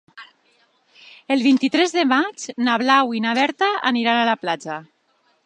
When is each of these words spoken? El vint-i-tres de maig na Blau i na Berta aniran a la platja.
El 1.35 1.43
vint-i-tres 1.47 1.93
de 1.97 2.05
maig 2.13 2.47
na 2.69 2.79
Blau 2.85 3.15
i 3.19 3.23
na 3.27 3.35
Berta 3.41 3.69
aniran 3.93 4.25
a 4.25 4.27
la 4.33 4.37
platja. 4.47 4.81